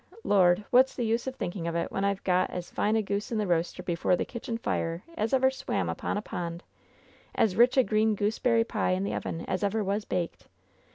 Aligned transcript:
Lord, 0.23 0.65
what's 0.71 0.95
the 0.95 1.05
use 1.05 1.27
of 1.27 1.35
thinking 1.35 1.67
of 1.67 1.75
it 1.75 1.91
when 1.91 2.03
I've 2.03 2.23
got 2.23 2.49
as 2.49 2.71
fine 2.71 2.95
a 2.95 3.03
goose 3.03 3.31
in 3.31 3.37
the 3.37 3.45
roaster 3.45 3.83
before 3.83 4.15
the 4.15 4.25
kitchen 4.25 4.57
fire 4.57 5.03
as 5.15 5.31
ever 5.31 5.51
swam 5.51 5.89
upon 5.89 6.17
a 6.17 6.23
pond, 6.23 6.63
as 7.35 7.55
rich 7.55 7.77
a 7.77 7.83
green 7.83 8.15
gooseberry 8.15 8.63
pie 8.63 8.93
in 8.93 9.03
the 9.03 9.13
oven 9.13 9.45
as 9.45 9.63
ever 9.63 9.83
was 9.83 10.05
baked 10.05 10.47